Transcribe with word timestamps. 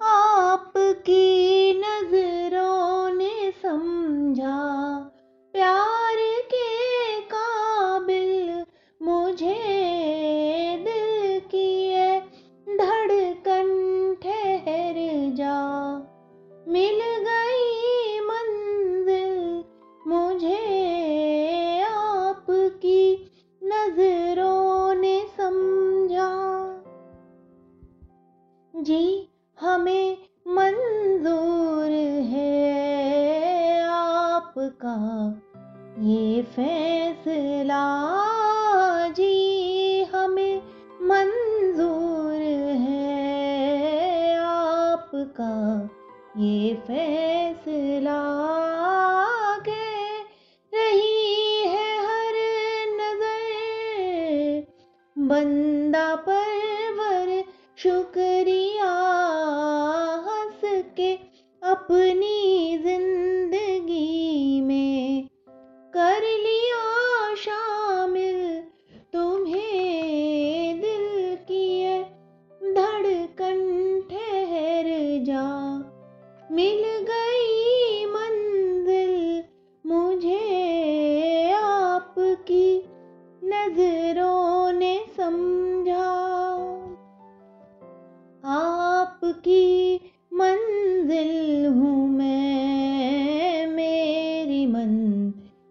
आपकी 0.00 1.72
नज़रों 1.80 3.14
ने 3.14 3.52
समझा, 3.62 4.58
प्यार 5.52 6.16
के 6.44 7.20
काबिल 7.20 8.64
मुझे 9.02 9.54
दिल 10.84 11.40
की 11.40 11.84
है 11.84 12.20
धड़कन 12.76 13.70
ठहर 14.22 14.94
जा। 15.34 15.58
मिल 16.68 17.00
गई 17.28 18.20
मंजिल 18.20 19.64
मुझे 20.06 20.60
आपकी 21.82 23.30
नज़रों 23.64 24.94
ने 24.94 25.26
समझा। 25.36 26.30
जी 28.74 29.26
हमें 29.60 30.16
मंजूर 30.48 31.90
है 32.28 33.82
आपका 33.82 34.94
ये 36.02 36.42
फैसला। 36.42 37.82
जी 39.08 40.02
हमें 40.02 40.56
मंजूर 41.02 42.40
है 42.86 44.38
आपका 44.38 45.54
ये 46.40 46.74
फैसला। 46.86 48.20
के 49.68 49.86
रही 50.72 51.64
है 51.66 51.88
हर 52.06 52.36
नज़र, 53.00 54.66
बंदा 55.18 56.08
परवर 56.28 57.42
शुक्रिया 57.78 58.39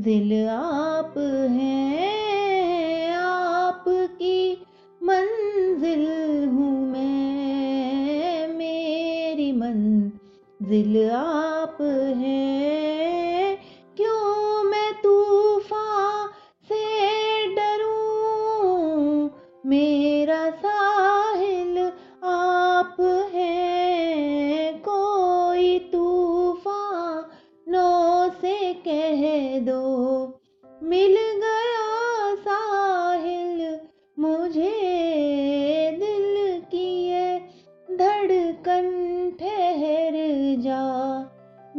मंजिल 0.00 0.48
आप 0.48 1.14
हैं, 1.50 3.12
आपकी 3.16 4.66
मंजिल 5.02 6.04
हूँ 6.48 6.88
मैं, 6.88 8.48
मेरी 8.48 9.52
मन 9.52 9.76
मंजिल 10.60 11.10
आप 11.10 11.76
हैं। 12.16 13.58
क्यों 13.96 14.64
मैं 14.64 14.92
तूफ़ान 14.92 16.28
से 16.68 16.84
डरूं, 17.54 19.28
मेरा 19.66 20.50
साहिल 20.50 20.79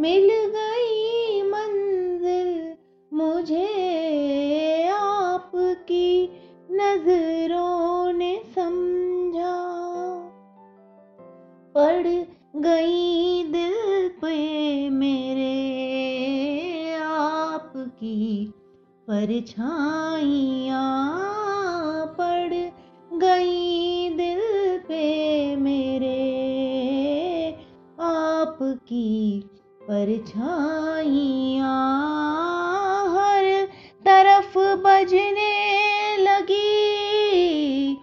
मिल 0.02 0.30
गई 0.30 1.42
मंजिल 1.42 2.74
मुझे 3.14 3.68
आपकी 4.88 6.30
नज़रों 6.72 8.14
ने 8.14 8.44
समझा। 8.56 9.58
पड़ 11.76 12.08
गई 12.62 13.44
दिल 13.44 14.10
पे 14.10 14.90
मेरे 14.90 15.54
आपकी 16.96 18.54
परछाइयाँ। 19.08 19.66
पड़ 22.22 22.54
गई 23.18 24.10
दिल 24.10 24.42
पे 24.80 25.56
मेरे 25.56 26.20
आपकी 28.00 29.44
परछाइयाँ 29.92 31.70
हर 33.14 33.46
तरफ़ 34.06 34.58
बजने 34.84 35.56
लगी। 36.18 37.98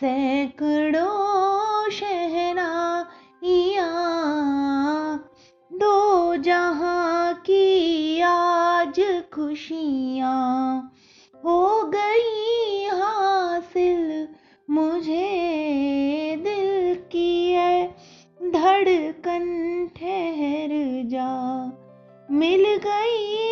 सैकड़ों 0.00 1.90
शहनाइयाँ 1.90 3.04
दो 5.72 6.36
जहाँ 6.36 7.34
की 7.34 8.20
आज 8.20 9.00
खुशियाँ 9.34 10.92
हो 11.44 11.82
गई 11.94 12.43
मिल 22.30 22.64
गई 22.84 23.43